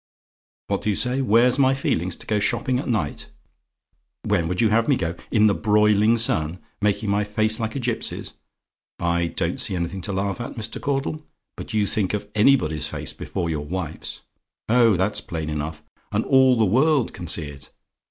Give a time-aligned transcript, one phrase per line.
[0.65, 1.21] "What do you say?
[1.21, 3.27] "WHERE'S MY FEELINGS, TO GO SHOPPING AT NIGHT?
[4.23, 5.13] "When would you have me go?
[5.29, 8.33] In the broiling sun, making my face like a gipsy's?
[8.97, 10.81] I don't see anything to laugh at, Mr.
[10.81, 11.23] Caudle;
[11.55, 14.23] but you think of anybody's face before your wife's.
[14.67, 17.69] Oh, that's plain enough; and all the world can see it.